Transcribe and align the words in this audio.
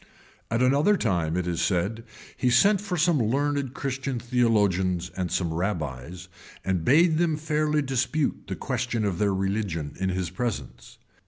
[*] 0.27 0.49
At 0.49 0.63
another 0.63 0.97
time, 0.97 1.37
it 1.37 1.45
is 1.45 1.61
said, 1.61 2.03
he 2.35 2.49
sent 2.49 2.81
for 2.81 2.97
some 2.97 3.19
learned 3.21 3.75
Christian 3.75 4.17
theologians 4.19 5.11
and 5.15 5.31
some 5.31 5.53
rabbies, 5.53 6.27
and 6.65 6.83
bade 6.83 7.19
them 7.19 7.37
fairly 7.37 7.83
dispute 7.83 8.45
the 8.47 8.55
question 8.55 9.05
of 9.05 9.19
their 9.19 9.31
religion 9.31 9.93
in 9.99 10.09
his 10.09 10.31
presence. 10.31 10.97